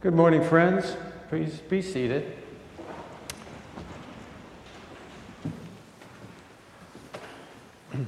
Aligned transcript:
Good 0.00 0.14
morning, 0.14 0.44
friends. 0.44 0.96
Please 1.28 1.58
be 1.58 1.82
seated. 1.82 2.36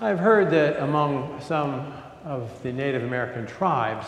I've 0.00 0.20
heard 0.20 0.52
that 0.52 0.80
among 0.80 1.40
some 1.40 1.92
of 2.22 2.62
the 2.62 2.72
Native 2.72 3.02
American 3.02 3.48
tribes, 3.48 4.06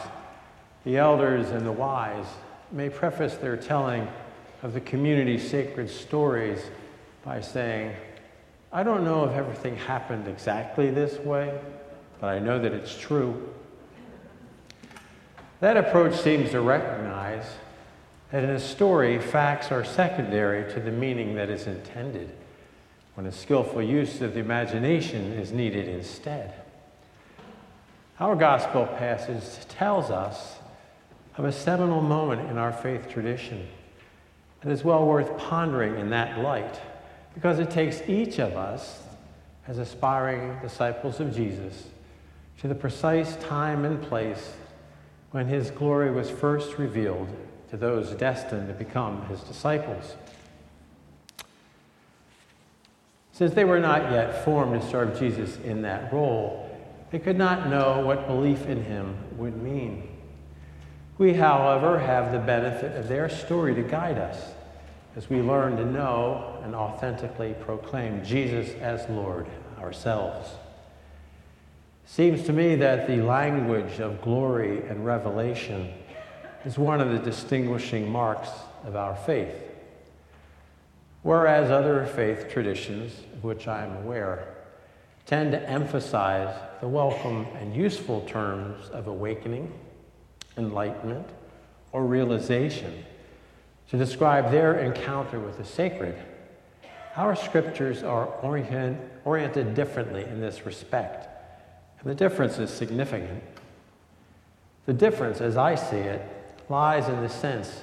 the 0.84 0.98
elders 0.98 1.50
and 1.50 1.66
the 1.66 1.72
wise 1.72 2.26
may 2.70 2.88
preface 2.88 3.34
their 3.34 3.56
telling 3.56 4.06
of 4.62 4.72
the 4.72 4.80
community's 4.80 5.50
sacred 5.50 5.90
stories 5.90 6.62
by 7.24 7.40
saying, 7.40 7.92
I 8.72 8.84
don't 8.84 9.02
know 9.02 9.24
if 9.24 9.32
everything 9.32 9.74
happened 9.74 10.28
exactly 10.28 10.90
this 10.90 11.18
way, 11.18 11.58
but 12.20 12.28
I 12.28 12.38
know 12.38 12.60
that 12.60 12.70
it's 12.70 12.96
true. 12.96 13.52
That 15.62 15.76
approach 15.76 16.16
seems 16.16 16.50
to 16.50 16.60
recognize 16.60 17.44
that 18.32 18.42
in 18.42 18.50
a 18.50 18.58
story, 18.58 19.20
facts 19.20 19.70
are 19.70 19.84
secondary 19.84 20.68
to 20.72 20.80
the 20.80 20.90
meaning 20.90 21.36
that 21.36 21.50
is 21.50 21.68
intended, 21.68 22.32
when 23.14 23.26
a 23.26 23.32
skillful 23.32 23.80
use 23.80 24.20
of 24.22 24.34
the 24.34 24.40
imagination 24.40 25.34
is 25.34 25.52
needed 25.52 25.86
instead. 25.86 26.52
Our 28.18 28.34
gospel 28.34 28.86
passage 28.86 29.44
tells 29.68 30.10
us 30.10 30.56
of 31.36 31.44
a 31.44 31.52
seminal 31.52 32.00
moment 32.00 32.50
in 32.50 32.58
our 32.58 32.72
faith 32.72 33.08
tradition 33.08 33.68
that 34.62 34.72
is 34.72 34.82
well 34.82 35.06
worth 35.06 35.38
pondering 35.38 35.96
in 35.96 36.10
that 36.10 36.40
light 36.40 36.80
because 37.34 37.60
it 37.60 37.70
takes 37.70 38.02
each 38.08 38.40
of 38.40 38.56
us 38.56 39.00
as 39.68 39.78
aspiring 39.78 40.58
disciples 40.60 41.20
of 41.20 41.32
Jesus 41.32 41.86
to 42.58 42.66
the 42.66 42.74
precise 42.74 43.36
time 43.36 43.84
and 43.84 44.02
place 44.02 44.54
when 45.32 45.48
his 45.48 45.70
glory 45.70 46.10
was 46.10 46.30
first 46.30 46.78
revealed 46.78 47.28
to 47.70 47.76
those 47.76 48.10
destined 48.12 48.68
to 48.68 48.74
become 48.74 49.26
his 49.26 49.40
disciples. 49.40 50.14
Since 53.32 53.54
they 53.54 53.64
were 53.64 53.80
not 53.80 54.12
yet 54.12 54.44
formed 54.44 54.80
to 54.80 54.86
serve 54.86 55.18
Jesus 55.18 55.56
in 55.64 55.82
that 55.82 56.12
role, 56.12 56.68
they 57.10 57.18
could 57.18 57.38
not 57.38 57.68
know 57.68 58.00
what 58.00 58.26
belief 58.26 58.66
in 58.66 58.84
him 58.84 59.16
would 59.36 59.60
mean. 59.60 60.08
We, 61.16 61.32
however, 61.32 61.98
have 61.98 62.32
the 62.32 62.38
benefit 62.38 62.96
of 62.96 63.08
their 63.08 63.28
story 63.28 63.74
to 63.74 63.82
guide 63.82 64.18
us 64.18 64.52
as 65.16 65.30
we 65.30 65.40
learn 65.40 65.76
to 65.76 65.84
know 65.84 66.58
and 66.62 66.74
authentically 66.74 67.54
proclaim 67.60 68.24
Jesus 68.24 68.74
as 68.80 69.08
Lord 69.08 69.46
ourselves. 69.78 70.50
Seems 72.04 72.42
to 72.44 72.52
me 72.52 72.74
that 72.76 73.06
the 73.06 73.22
language 73.22 74.00
of 74.00 74.20
glory 74.20 74.86
and 74.88 75.04
revelation 75.06 75.92
is 76.64 76.78
one 76.78 77.00
of 77.00 77.10
the 77.10 77.18
distinguishing 77.18 78.10
marks 78.10 78.50
of 78.84 78.96
our 78.96 79.14
faith. 79.14 79.54
Whereas 81.22 81.70
other 81.70 82.04
faith 82.06 82.48
traditions, 82.50 83.12
of 83.34 83.44
which 83.44 83.68
I 83.68 83.84
am 83.84 83.96
aware, 83.98 84.48
tend 85.26 85.52
to 85.52 85.70
emphasize 85.70 86.54
the 86.80 86.88
welcome 86.88 87.46
and 87.60 87.74
useful 87.74 88.22
terms 88.22 88.90
of 88.90 89.06
awakening, 89.06 89.72
enlightenment, 90.58 91.28
or 91.92 92.04
realization 92.04 93.04
to 93.90 93.96
describe 93.96 94.50
their 94.50 94.80
encounter 94.80 95.38
with 95.38 95.58
the 95.58 95.64
sacred, 95.64 96.16
our 97.14 97.36
scriptures 97.36 98.02
are 98.02 98.26
orient, 98.42 98.98
oriented 99.24 99.74
differently 99.74 100.24
in 100.24 100.40
this 100.40 100.64
respect. 100.64 101.28
And 102.02 102.10
the 102.10 102.14
difference 102.14 102.58
is 102.58 102.70
significant. 102.70 103.42
The 104.86 104.92
difference, 104.92 105.40
as 105.40 105.56
I 105.56 105.74
see 105.76 105.96
it, 105.96 106.22
lies 106.68 107.08
in 107.08 107.20
the 107.20 107.28
sense 107.28 107.82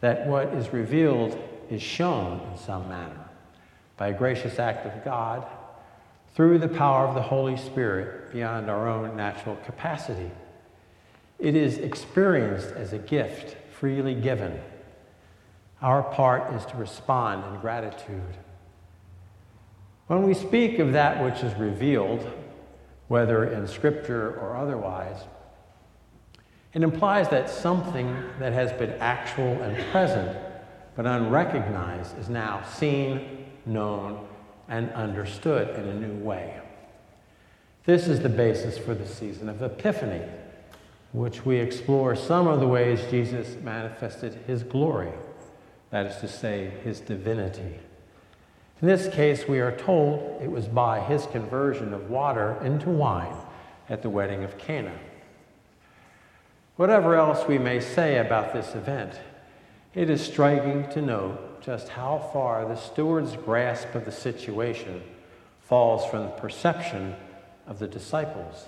that 0.00 0.26
what 0.26 0.48
is 0.54 0.72
revealed 0.72 1.38
is 1.70 1.80
shown 1.82 2.40
in 2.50 2.58
some 2.58 2.88
manner 2.88 3.28
by 3.96 4.08
a 4.08 4.12
gracious 4.12 4.58
act 4.58 4.86
of 4.86 5.04
God 5.04 5.46
through 6.34 6.58
the 6.58 6.68
power 6.68 7.06
of 7.06 7.14
the 7.14 7.22
Holy 7.22 7.56
Spirit 7.56 8.32
beyond 8.32 8.68
our 8.68 8.88
own 8.88 9.16
natural 9.16 9.56
capacity. 9.64 10.30
It 11.38 11.54
is 11.54 11.78
experienced 11.78 12.68
as 12.72 12.92
a 12.92 12.98
gift 12.98 13.56
freely 13.72 14.14
given 14.14 14.60
our 15.82 16.02
part 16.02 16.54
is 16.54 16.64
to 16.66 16.76
respond 16.76 17.44
in 17.52 17.60
gratitude. 17.60 18.36
When 20.06 20.22
we 20.22 20.34
speak 20.34 20.78
of 20.78 20.92
that 20.92 21.22
which 21.22 21.42
is 21.42 21.54
revealed, 21.58 22.26
whether 23.08 23.44
in 23.44 23.66
Scripture 23.66 24.38
or 24.40 24.56
otherwise, 24.56 25.24
it 26.74 26.82
implies 26.82 27.28
that 27.30 27.48
something 27.48 28.22
that 28.38 28.52
has 28.52 28.72
been 28.72 28.90
actual 29.00 29.62
and 29.62 29.76
present 29.90 30.36
but 30.94 31.06
unrecognized 31.06 32.18
is 32.18 32.28
now 32.28 32.62
seen, 32.64 33.46
known, 33.66 34.26
and 34.68 34.90
understood 34.92 35.68
in 35.78 35.88
a 35.88 35.94
new 35.94 36.24
way. 36.24 36.60
This 37.84 38.08
is 38.08 38.20
the 38.20 38.28
basis 38.28 38.78
for 38.78 38.94
the 38.94 39.06
season 39.06 39.48
of 39.48 39.62
Epiphany, 39.62 40.22
which 41.12 41.46
we 41.46 41.56
explore 41.56 42.16
some 42.16 42.48
of 42.48 42.60
the 42.60 42.66
ways 42.66 43.00
Jesus 43.10 43.56
manifested 43.62 44.34
his 44.46 44.62
glory 44.62 45.12
that 45.90 46.06
is 46.06 46.16
to 46.16 46.28
say, 46.28 46.72
his 46.82 47.00
divinity. 47.00 47.78
In 48.82 48.88
this 48.88 49.08
case, 49.08 49.48
we 49.48 49.60
are 49.60 49.74
told 49.74 50.40
it 50.42 50.50
was 50.50 50.66
by 50.66 51.00
his 51.00 51.26
conversion 51.26 51.94
of 51.94 52.10
water 52.10 52.58
into 52.62 52.90
wine 52.90 53.34
at 53.88 54.02
the 54.02 54.10
wedding 54.10 54.44
of 54.44 54.58
Cana. 54.58 54.92
Whatever 56.76 57.14
else 57.14 57.48
we 57.48 57.56
may 57.56 57.80
say 57.80 58.18
about 58.18 58.52
this 58.52 58.74
event, 58.74 59.18
it 59.94 60.10
is 60.10 60.20
striking 60.20 60.90
to 60.90 61.00
note 61.00 61.62
just 61.62 61.88
how 61.88 62.30
far 62.34 62.68
the 62.68 62.76
steward's 62.76 63.34
grasp 63.34 63.94
of 63.94 64.04
the 64.04 64.12
situation 64.12 65.02
falls 65.62 66.04
from 66.10 66.24
the 66.24 66.30
perception 66.32 67.16
of 67.66 67.78
the 67.78 67.88
disciples. 67.88 68.66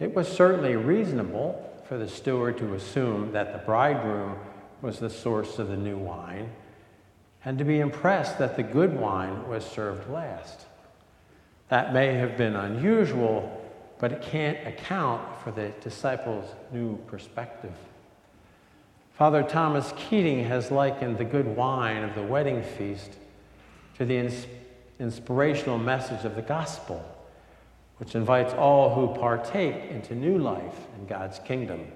It 0.00 0.14
was 0.14 0.28
certainly 0.28 0.76
reasonable 0.76 1.70
for 1.86 1.98
the 1.98 2.08
steward 2.08 2.56
to 2.58 2.72
assume 2.72 3.32
that 3.32 3.52
the 3.52 3.58
bridegroom 3.58 4.36
was 4.80 4.98
the 4.98 5.10
source 5.10 5.58
of 5.58 5.68
the 5.68 5.76
new 5.76 5.98
wine, 5.98 6.50
and 7.44 7.58
to 7.58 7.64
be 7.64 7.80
impressed 7.80 8.38
that 8.38 8.56
the 8.56 8.62
good 8.62 8.98
wine 8.98 9.48
was 9.48 9.64
served 9.64 10.08
last. 10.10 10.64
That 11.68 11.92
may 11.92 12.14
have 12.14 12.36
been 12.36 12.56
unusual, 12.56 13.60
but 13.98 14.12
it 14.12 14.22
can't 14.22 14.66
account 14.66 15.22
for 15.42 15.50
the 15.50 15.68
disciples' 15.80 16.48
new 16.72 16.96
perspective. 17.06 17.74
Father 19.12 19.42
Thomas 19.42 19.92
Keating 19.96 20.44
has 20.44 20.70
likened 20.70 21.18
the 21.18 21.24
good 21.24 21.56
wine 21.56 22.02
of 22.02 22.14
the 22.14 22.22
wedding 22.22 22.62
feast 22.62 23.12
to 23.96 24.04
the 24.04 24.16
ins- 24.16 24.46
inspirational 24.98 25.78
message 25.78 26.24
of 26.24 26.34
the 26.34 26.42
gospel, 26.42 27.04
which 27.98 28.14
invites 28.14 28.54
all 28.54 28.94
who 28.94 29.20
partake 29.20 29.90
into 29.90 30.14
new 30.14 30.38
life 30.38 30.76
in 30.98 31.06
God's 31.06 31.38
kingdom 31.40 31.86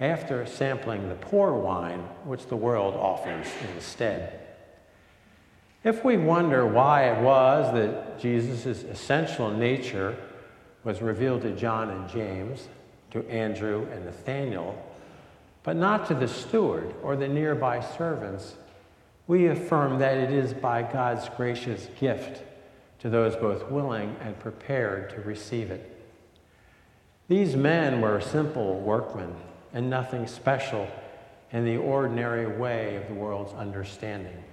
after 0.00 0.44
sampling 0.46 1.08
the 1.08 1.14
poor 1.14 1.52
wine 1.52 2.00
which 2.24 2.46
the 2.46 2.56
world 2.56 2.94
offers 2.94 3.46
instead. 3.74 4.49
If 5.82 6.04
we 6.04 6.18
wonder 6.18 6.66
why 6.66 7.04
it 7.04 7.22
was 7.22 7.72
that 7.72 8.20
Jesus' 8.20 8.84
essential 8.84 9.50
nature 9.50 10.14
was 10.84 11.00
revealed 11.00 11.42
to 11.42 11.52
John 11.56 11.88
and 11.88 12.08
James, 12.08 12.68
to 13.12 13.26
Andrew 13.30 13.86
and 13.90 14.04
Nathaniel, 14.04 14.80
but 15.62 15.76
not 15.76 16.06
to 16.08 16.14
the 16.14 16.28
steward 16.28 16.94
or 17.02 17.16
the 17.16 17.28
nearby 17.28 17.80
servants, 17.80 18.56
we 19.26 19.46
affirm 19.46 19.98
that 19.98 20.18
it 20.18 20.30
is 20.30 20.52
by 20.52 20.82
God's 20.82 21.28
gracious 21.30 21.88
gift 21.98 22.42
to 22.98 23.08
those 23.08 23.34
both 23.36 23.70
willing 23.70 24.16
and 24.20 24.38
prepared 24.38 25.10
to 25.10 25.20
receive 25.22 25.70
it. 25.70 25.96
These 27.28 27.56
men 27.56 28.00
were 28.00 28.20
simple 28.20 28.80
workmen 28.80 29.34
and 29.72 29.88
nothing 29.88 30.26
special 30.26 30.88
in 31.52 31.64
the 31.64 31.76
ordinary 31.78 32.46
way 32.58 32.96
of 32.96 33.08
the 33.08 33.14
world's 33.14 33.54
understanding. 33.54 34.44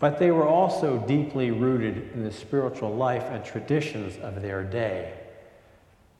But 0.00 0.18
they 0.18 0.30
were 0.30 0.48
also 0.48 0.98
deeply 0.98 1.50
rooted 1.50 2.12
in 2.14 2.24
the 2.24 2.32
spiritual 2.32 2.94
life 2.94 3.24
and 3.24 3.44
traditions 3.44 4.16
of 4.16 4.42
their 4.42 4.64
day. 4.64 5.12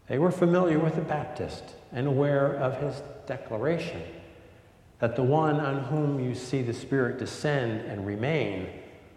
They 0.07 0.19
were 0.19 0.31
familiar 0.31 0.79
with 0.79 0.97
the 0.97 1.01
Baptist 1.01 1.65
and 1.93 2.07
aware 2.07 2.55
of 2.57 2.77
his 2.81 3.03
declaration 3.27 4.03
that 4.99 5.17
the 5.17 5.23
one 5.23 5.59
on 5.59 5.85
whom 5.85 6.21
you 6.21 6.35
see 6.35 6.61
the 6.61 6.75
Spirit 6.75 7.19
descend 7.19 7.81
and 7.87 8.07
remain 8.07 8.69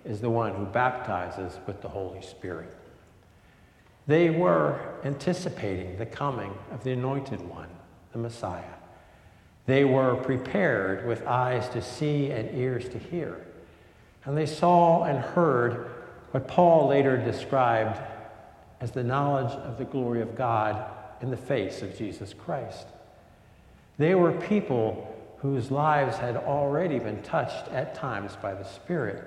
is 0.05 0.21
the 0.21 0.29
one 0.29 0.55
who 0.55 0.65
baptizes 0.65 1.59
with 1.67 1.81
the 1.81 1.89
Holy 1.89 2.21
Spirit. 2.21 2.73
They 4.07 4.29
were 4.29 4.79
anticipating 5.03 5.97
the 5.97 6.05
coming 6.05 6.53
of 6.71 6.83
the 6.85 6.91
Anointed 6.91 7.41
One, 7.41 7.69
the 8.13 8.19
Messiah. 8.19 8.63
They 9.65 9.83
were 9.83 10.15
prepared 10.15 11.05
with 11.05 11.25
eyes 11.27 11.67
to 11.69 11.81
see 11.81 12.31
and 12.31 12.57
ears 12.57 12.87
to 12.89 12.97
hear. 12.97 13.45
And 14.25 14.37
they 14.37 14.45
saw 14.45 15.03
and 15.03 15.19
heard 15.19 15.89
what 16.31 16.47
Paul 16.47 16.87
later 16.87 17.17
described 17.17 17.99
as 18.79 18.91
the 18.91 19.03
knowledge 19.03 19.51
of 19.51 19.77
the 19.77 19.85
glory 19.85 20.21
of 20.21 20.35
God 20.35 20.85
in 21.21 21.29
the 21.29 21.37
face 21.37 21.81
of 21.81 21.97
Jesus 21.97 22.33
Christ. 22.33 22.87
They 23.97 24.15
were 24.15 24.31
people 24.31 25.09
whose 25.37 25.71
lives 25.71 26.17
had 26.17 26.37
already 26.37 26.99
been 26.99 27.21
touched 27.21 27.67
at 27.69 27.95
times 27.95 28.35
by 28.41 28.53
the 28.53 28.63
Spirit, 28.63 29.23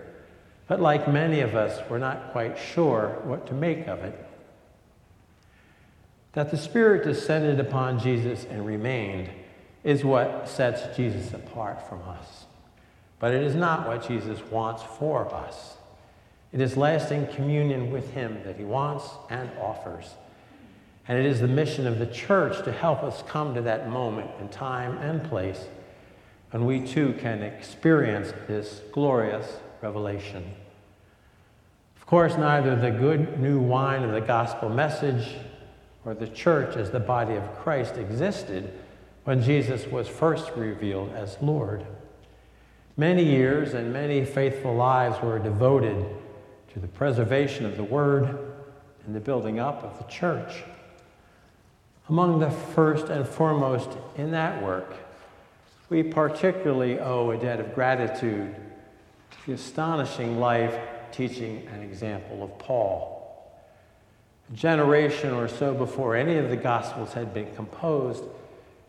but 0.66 0.80
like 0.80 1.08
many 1.08 1.40
of 1.40 1.54
us, 1.54 1.88
were 1.88 1.98
not 1.98 2.32
quite 2.32 2.58
sure 2.58 3.20
what 3.24 3.46
to 3.46 3.54
make 3.54 3.86
of 3.86 4.00
it. 4.00 4.26
That 6.32 6.50
the 6.50 6.56
Spirit 6.56 7.04
descended 7.04 7.60
upon 7.60 7.98
Jesus 7.98 8.44
and 8.50 8.66
remained 8.66 9.30
is 9.84 10.04
what 10.04 10.48
sets 10.48 10.96
Jesus 10.96 11.32
apart 11.32 11.88
from 11.88 12.02
us. 12.02 12.46
But 13.18 13.32
it 13.32 13.42
is 13.42 13.54
not 13.54 13.86
what 13.86 14.06
Jesus 14.06 14.40
wants 14.50 14.82
for 14.82 15.32
us. 15.34 15.76
It 16.52 16.60
is 16.60 16.76
lasting 16.76 17.28
communion 17.28 17.90
with 17.90 18.12
Him 18.12 18.40
that 18.44 18.56
He 18.56 18.64
wants 18.64 19.08
and 19.30 19.50
offers. 19.60 20.14
And 21.08 21.18
it 21.18 21.26
is 21.26 21.40
the 21.40 21.48
mission 21.48 21.86
of 21.86 21.98
the 21.98 22.06
church 22.06 22.64
to 22.64 22.72
help 22.72 23.02
us 23.02 23.22
come 23.26 23.54
to 23.54 23.62
that 23.62 23.88
moment 23.88 24.30
in 24.40 24.48
time 24.48 24.98
and 24.98 25.22
place 25.22 25.66
when 26.50 26.64
we 26.64 26.80
too 26.80 27.14
can 27.18 27.42
experience 27.42 28.32
this 28.48 28.82
glorious 28.92 29.58
revelation. 29.82 30.52
Of 31.96 32.06
course, 32.06 32.36
neither 32.36 32.76
the 32.76 32.90
good 32.90 33.40
new 33.40 33.58
wine 33.58 34.02
of 34.02 34.12
the 34.12 34.20
gospel 34.20 34.68
message 34.68 35.36
or 36.04 36.14
the 36.14 36.28
church 36.28 36.76
as 36.76 36.90
the 36.90 37.00
body 37.00 37.34
of 37.34 37.56
Christ 37.56 37.96
existed 37.96 38.72
when 39.24 39.42
Jesus 39.42 39.86
was 39.86 40.06
first 40.06 40.52
revealed 40.56 41.12
as 41.14 41.36
Lord. 41.40 41.84
Many 42.98 43.24
years 43.24 43.74
and 43.74 43.92
many 43.92 44.24
faithful 44.24 44.74
lives 44.74 45.20
were 45.22 45.38
devoted 45.38 46.02
to 46.72 46.80
the 46.80 46.88
preservation 46.88 47.66
of 47.66 47.76
the 47.76 47.84
Word 47.84 48.38
and 49.04 49.14
the 49.14 49.20
building 49.20 49.60
up 49.60 49.84
of 49.84 49.98
the 49.98 50.10
church. 50.10 50.64
Among 52.08 52.38
the 52.38 52.50
first 52.50 53.08
and 53.08 53.28
foremost 53.28 53.90
in 54.16 54.30
that 54.30 54.62
work, 54.62 54.94
we 55.90 56.04
particularly 56.04 56.98
owe 56.98 57.32
a 57.32 57.36
debt 57.36 57.60
of 57.60 57.74
gratitude 57.74 58.56
to 59.30 59.46
the 59.46 59.52
astonishing 59.52 60.40
life, 60.40 60.78
teaching, 61.12 61.68
and 61.74 61.82
example 61.82 62.42
of 62.42 62.58
Paul. 62.58 63.52
A 64.50 64.56
generation 64.56 65.34
or 65.34 65.48
so 65.48 65.74
before 65.74 66.16
any 66.16 66.38
of 66.38 66.48
the 66.48 66.56
Gospels 66.56 67.12
had 67.12 67.34
been 67.34 67.54
composed, 67.54 68.24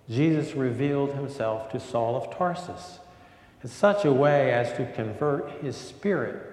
Jesus 0.10 0.56
revealed 0.56 1.14
himself 1.14 1.70
to 1.74 1.80
Saul 1.82 2.16
of 2.16 2.38
Tarsus 2.38 3.00
in 3.64 3.70
such 3.70 4.06
a 4.06 4.12
way 4.14 4.52
as 4.52 4.76
to 4.78 4.92
convert 4.94 5.50
his 5.62 5.76
spirit 5.76 6.44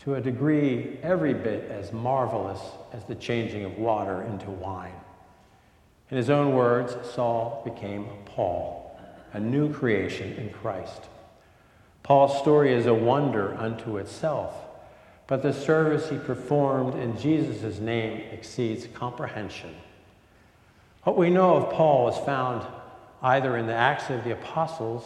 to 0.00 0.14
a 0.14 0.20
degree 0.20 0.98
every 1.02 1.34
bit 1.34 1.70
as 1.70 1.92
marvelous 1.92 2.60
as 2.92 3.04
the 3.04 3.14
changing 3.14 3.64
of 3.64 3.78
water 3.78 4.22
into 4.22 4.50
wine. 4.50 4.94
In 6.10 6.16
his 6.16 6.30
own 6.30 6.54
words, 6.54 6.96
Saul 7.14 7.62
became 7.64 8.06
Paul, 8.24 8.98
a 9.32 9.40
new 9.40 9.72
creation 9.72 10.34
in 10.34 10.50
Christ. 10.50 11.02
Paul's 12.02 12.38
story 12.38 12.72
is 12.72 12.86
a 12.86 12.94
wonder 12.94 13.54
unto 13.54 13.98
itself 13.98 14.54
but 15.28 15.42
the 15.42 15.52
service 15.52 16.08
he 16.08 16.16
performed 16.16 16.94
in 16.98 17.16
Jesus' 17.16 17.78
name 17.78 18.22
exceeds 18.32 18.88
comprehension. 18.94 19.74
What 21.04 21.18
we 21.18 21.30
know 21.30 21.54
of 21.54 21.72
Paul 21.72 22.08
is 22.08 22.16
found 22.24 22.66
either 23.22 23.56
in 23.56 23.66
the 23.66 23.74
Acts 23.74 24.08
of 24.08 24.24
the 24.24 24.32
Apostles 24.32 25.04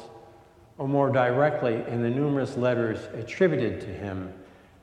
or 0.83 0.89
more 0.89 1.11
directly 1.11 1.75
in 1.87 2.03
the 2.03 2.11
numerous 2.11 2.57
letters 2.57 2.99
attributed 3.15 3.81
to 3.81 3.87
him 3.87 4.33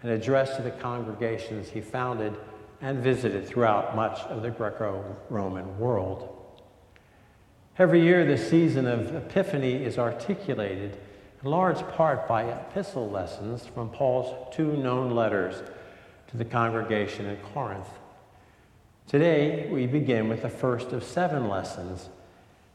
and 0.01 0.09
addressed 0.09 0.55
to 0.55 0.61
the 0.61 0.71
congregations 0.71 1.67
he 1.67 1.81
founded 1.81 2.33
and 2.79 2.99
visited 2.99 3.45
throughout 3.45 3.97
much 3.97 4.21
of 4.27 4.41
the 4.41 4.49
Greco 4.49 5.03
Roman 5.29 5.77
world. 5.77 6.53
Every 7.77 8.01
year, 8.01 8.25
the 8.25 8.37
season 8.37 8.87
of 8.87 9.13
Epiphany 9.13 9.73
is 9.83 9.97
articulated 9.97 10.97
in 11.43 11.49
large 11.51 11.85
part 11.89 12.29
by 12.29 12.45
epistle 12.45 13.09
lessons 13.09 13.65
from 13.65 13.89
Paul's 13.89 14.55
two 14.55 14.77
known 14.77 15.11
letters 15.11 15.61
to 16.29 16.37
the 16.37 16.45
congregation 16.45 17.25
in 17.25 17.35
Corinth. 17.53 17.89
Today, 19.05 19.67
we 19.69 19.85
begin 19.85 20.29
with 20.29 20.43
the 20.43 20.49
first 20.49 20.93
of 20.93 21.03
seven 21.03 21.49
lessons 21.49 22.07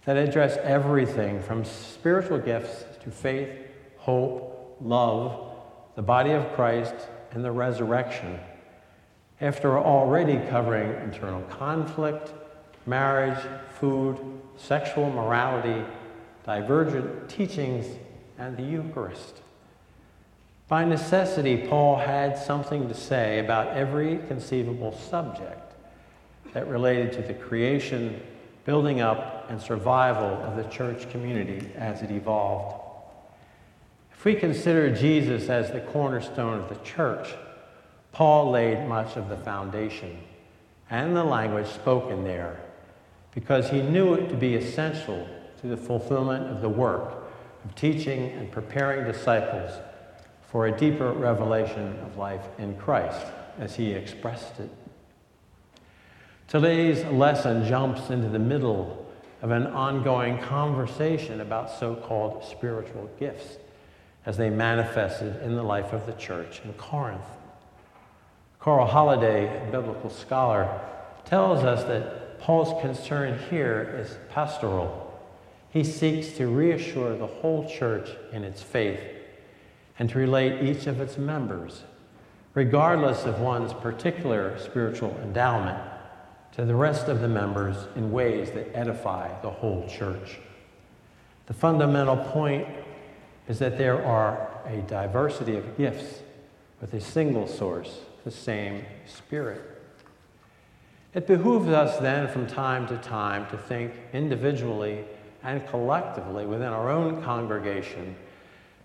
that 0.04 0.16
address 0.16 0.56
everything 0.62 1.40
from 1.42 1.64
spiritual 1.64 2.38
gifts 2.38 2.84
to 3.02 3.10
faith, 3.10 3.48
hope, 3.96 4.76
love, 4.80 5.52
the 5.94 6.02
body 6.02 6.32
of 6.32 6.52
Christ, 6.54 6.94
and 7.32 7.44
the 7.44 7.52
resurrection. 7.52 8.38
After 9.40 9.78
already 9.78 10.38
covering 10.48 10.92
internal 11.02 11.42
conflict, 11.42 12.32
marriage, 12.86 13.38
food, 13.78 14.18
sexual 14.56 15.10
morality, 15.10 15.84
divergent 16.44 17.28
teachings, 17.28 17.86
and 18.38 18.56
the 18.56 18.62
Eucharist. 18.62 19.40
By 20.68 20.84
necessity, 20.84 21.66
Paul 21.68 21.96
had 21.96 22.38
something 22.38 22.88
to 22.88 22.94
say 22.94 23.38
about 23.38 23.76
every 23.76 24.18
conceivable 24.28 24.92
subject 24.92 25.74
that 26.52 26.68
related 26.68 27.12
to 27.12 27.22
the 27.22 27.34
creation, 27.34 28.20
building 28.64 29.00
up, 29.00 29.46
and 29.48 29.60
survival 29.60 30.42
of 30.42 30.56
the 30.56 30.64
church 30.64 31.10
community 31.10 31.70
as 31.76 32.02
it 32.02 32.10
evolved. 32.10 32.80
If 34.12 34.24
we 34.24 34.34
consider 34.34 34.94
Jesus 34.94 35.50
as 35.50 35.70
the 35.70 35.80
cornerstone 35.80 36.60
of 36.60 36.68
the 36.70 36.82
church, 36.84 37.34
Paul 38.12 38.50
laid 38.50 38.88
much 38.88 39.16
of 39.16 39.28
the 39.28 39.36
foundation 39.36 40.18
and 40.88 41.14
the 41.14 41.24
language 41.24 41.66
spoken 41.66 42.24
there 42.24 42.60
because 43.34 43.68
he 43.68 43.82
knew 43.82 44.14
it 44.14 44.28
to 44.28 44.36
be 44.36 44.54
essential 44.54 45.28
to 45.60 45.66
the 45.66 45.76
fulfillment 45.76 46.46
of 46.46 46.62
the 46.62 46.68
work 46.68 47.24
of 47.64 47.74
teaching 47.74 48.30
and 48.32 48.50
preparing 48.50 49.04
disciples 49.04 49.72
for 50.50 50.66
a 50.66 50.78
deeper 50.78 51.12
revelation 51.12 51.98
of 52.00 52.16
life 52.16 52.46
in 52.58 52.76
Christ 52.76 53.26
as 53.58 53.74
he 53.74 53.92
expressed 53.92 54.60
it. 54.60 54.70
Today's 56.48 57.04
lesson 57.06 57.66
jumps 57.66 58.10
into 58.10 58.28
the 58.28 58.38
middle 58.38 59.06
of 59.42 59.50
an 59.50 59.66
ongoing 59.66 60.38
conversation 60.38 61.40
about 61.40 61.70
so 61.70 61.94
called 61.94 62.44
spiritual 62.44 63.10
gifts 63.18 63.58
as 64.26 64.36
they 64.36 64.50
manifested 64.50 65.42
in 65.42 65.54
the 65.54 65.62
life 65.62 65.92
of 65.92 66.06
the 66.06 66.12
church 66.12 66.60
in 66.64 66.72
Corinth. 66.74 67.26
Carl 68.60 68.88
Holladay, 68.88 69.68
a 69.68 69.70
biblical 69.70 70.10
scholar, 70.10 70.80
tells 71.24 71.64
us 71.64 71.84
that 71.84 72.40
Paul's 72.40 72.80
concern 72.82 73.38
here 73.50 73.98
is 73.98 74.16
pastoral 74.30 75.04
he 75.74 75.82
seeks 75.82 76.36
to 76.36 76.46
reassure 76.46 77.18
the 77.18 77.26
whole 77.26 77.68
church 77.68 78.08
in 78.30 78.44
its 78.44 78.62
faith 78.62 79.00
and 79.98 80.08
to 80.08 80.18
relate 80.20 80.62
each 80.62 80.86
of 80.86 81.00
its 81.00 81.18
members, 81.18 81.82
regardless 82.54 83.24
of 83.24 83.40
one's 83.40 83.72
particular 83.74 84.56
spiritual 84.60 85.18
endowment, 85.24 85.76
to 86.54 86.64
the 86.64 86.74
rest 86.74 87.08
of 87.08 87.20
the 87.20 87.28
members 87.28 87.76
in 87.96 88.12
ways 88.12 88.50
that 88.52 88.74
edify 88.74 89.28
the 89.42 89.50
whole 89.50 89.88
church. 89.88 90.38
The 91.46 91.54
fundamental 91.54 92.16
point 92.16 92.68
is 93.48 93.58
that 93.58 93.76
there 93.76 94.04
are 94.04 94.50
a 94.66 94.78
diversity 94.82 95.56
of 95.56 95.76
gifts 95.76 96.20
with 96.80 96.94
a 96.94 97.00
single 97.00 97.46
source, 97.48 98.00
the 98.24 98.30
same 98.30 98.84
Spirit. 99.06 99.62
It 101.12 101.26
behooves 101.26 101.68
us 101.68 101.98
then 101.98 102.28
from 102.28 102.46
time 102.46 102.86
to 102.88 102.96
time 102.98 103.48
to 103.50 103.58
think 103.58 103.92
individually 104.12 105.04
and 105.42 105.66
collectively 105.68 106.46
within 106.46 106.68
our 106.68 106.90
own 106.90 107.22
congregation 107.22 108.16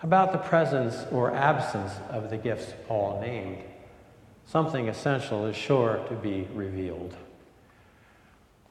about 0.02 0.32
the 0.32 0.38
presence 0.38 1.06
or 1.12 1.34
absence 1.34 1.94
of 2.10 2.30
the 2.30 2.38
gifts 2.38 2.74
Paul 2.88 3.22
named. 3.22 3.64
Something 4.46 4.90
essential 4.90 5.46
is 5.46 5.56
sure 5.56 6.04
to 6.10 6.16
be 6.16 6.48
revealed. 6.54 7.16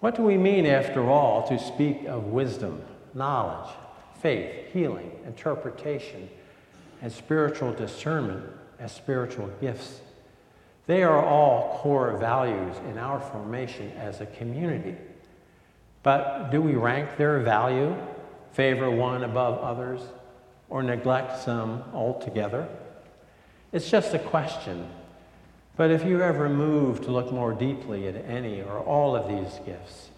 What 0.00 0.14
do 0.14 0.22
we 0.22 0.36
mean, 0.36 0.64
after 0.64 1.08
all, 1.10 1.46
to 1.48 1.58
speak 1.58 2.04
of 2.04 2.26
wisdom, 2.26 2.82
knowledge, 3.14 3.70
faith, 4.20 4.72
healing, 4.72 5.10
interpretation, 5.26 6.28
and 7.02 7.12
spiritual 7.12 7.72
discernment 7.72 8.44
as 8.78 8.92
spiritual 8.92 9.50
gifts? 9.60 10.00
They 10.86 11.02
are 11.02 11.22
all 11.22 11.78
core 11.82 12.16
values 12.16 12.76
in 12.88 12.96
our 12.96 13.20
formation 13.20 13.90
as 13.98 14.20
a 14.20 14.26
community. 14.26 14.96
But 16.02 16.50
do 16.50 16.62
we 16.62 16.74
rank 16.74 17.16
their 17.16 17.40
value, 17.40 17.94
favor 18.52 18.90
one 18.90 19.24
above 19.24 19.58
others, 19.58 20.00
or 20.70 20.82
neglect 20.82 21.42
some 21.42 21.82
altogether? 21.92 22.68
It's 23.72 23.90
just 23.90 24.14
a 24.14 24.18
question. 24.18 24.88
But 25.78 25.92
if 25.92 26.04
you 26.04 26.20
ever 26.20 26.48
move 26.48 27.02
to 27.02 27.12
look 27.12 27.30
more 27.30 27.52
deeply 27.52 28.08
at 28.08 28.16
any 28.28 28.62
or 28.62 28.80
all 28.80 29.14
of 29.14 29.28
these 29.28 29.60
gifts, 29.64 30.10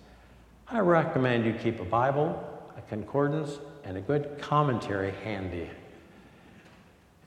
I 0.66 0.78
recommend 0.78 1.44
you 1.44 1.52
keep 1.52 1.78
a 1.80 1.84
Bible, 1.84 2.42
a 2.78 2.80
concordance, 2.88 3.58
and 3.84 3.98
a 3.98 4.00
good 4.00 4.38
commentary 4.40 5.12
handy. 5.22 5.68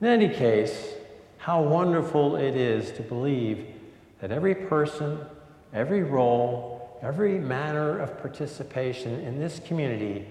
In 0.00 0.08
any 0.08 0.28
case, 0.28 0.94
how 1.38 1.62
wonderful 1.62 2.34
it 2.34 2.56
is 2.56 2.90
to 2.96 3.02
believe 3.02 3.68
that 4.20 4.32
every 4.32 4.56
person, 4.56 5.20
every 5.72 6.02
role, 6.02 6.98
every 7.02 7.38
manner 7.38 8.00
of 8.00 8.18
participation 8.18 9.20
in 9.20 9.38
this 9.38 9.60
community 9.60 10.26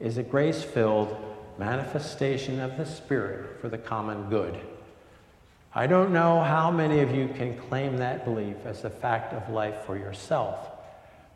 is 0.00 0.18
a 0.18 0.22
grace 0.24 0.64
filled 0.64 1.16
manifestation 1.58 2.58
of 2.58 2.76
the 2.76 2.84
Spirit 2.84 3.60
for 3.60 3.68
the 3.68 3.78
common 3.78 4.28
good. 4.28 4.58
I 5.76 5.86
don't 5.86 6.10
know 6.10 6.42
how 6.42 6.70
many 6.70 7.00
of 7.00 7.14
you 7.14 7.28
can 7.28 7.54
claim 7.54 7.98
that 7.98 8.24
belief 8.24 8.56
as 8.64 8.84
a 8.84 8.88
fact 8.88 9.34
of 9.34 9.52
life 9.52 9.84
for 9.84 9.94
yourself, 9.94 10.70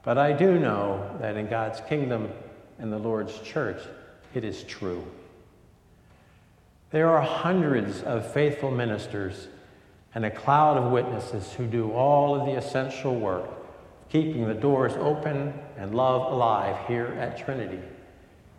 but 0.03 0.17
I 0.17 0.33
do 0.33 0.59
know 0.59 1.15
that 1.21 1.37
in 1.37 1.47
God's 1.47 1.83
kingdom 1.83 2.31
and 2.79 2.91
the 2.91 2.99
Lord's 2.99 3.39
church, 3.41 3.83
it 4.33 4.43
is 4.43 4.63
true. 4.63 5.05
There 6.91 7.11
are 7.11 7.21
hundreds 7.21 8.01
of 8.01 8.33
faithful 8.33 8.71
ministers 8.71 9.49
and 10.15 10.25
a 10.25 10.31
cloud 10.31 10.79
of 10.79 10.91
witnesses 10.91 11.53
who 11.53 11.67
do 11.67 11.93
all 11.93 12.35
of 12.35 12.47
the 12.47 12.57
essential 12.57 13.15
work, 13.15 13.47
keeping 14.09 14.49
the 14.49 14.55
doors 14.55 14.95
open 14.95 15.53
and 15.77 15.95
love 15.95 16.33
alive 16.33 16.89
here 16.89 17.15
at 17.21 17.37
Trinity, 17.37 17.83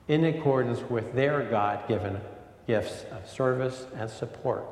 in 0.07 0.25
accordance 0.25 0.87
with 0.91 1.15
their 1.15 1.41
God 1.49 1.87
given 1.87 2.21
gifts 2.67 3.03
of 3.11 3.27
service 3.27 3.87
and 3.95 4.07
support. 4.07 4.63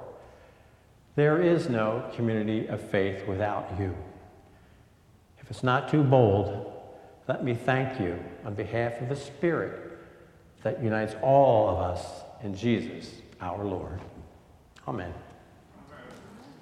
There 1.19 1.41
is 1.41 1.67
no 1.67 2.09
community 2.15 2.67
of 2.67 2.79
faith 2.79 3.27
without 3.27 3.77
you. 3.77 3.93
If 5.37 5.51
it's 5.51 5.63
not 5.63 5.89
too 5.89 6.01
bold, 6.01 6.71
let 7.27 7.43
me 7.43 7.55
thank 7.55 7.99
you 7.99 8.17
on 8.45 8.53
behalf 8.53 9.01
of 9.01 9.09
the 9.09 9.17
Spirit 9.17 9.99
that 10.63 10.81
unites 10.81 11.15
all 11.21 11.67
of 11.67 11.79
us 11.79 12.05
in 12.41 12.55
Jesus 12.55 13.11
our 13.41 13.65
Lord. 13.65 13.99
Amen. 14.87 15.13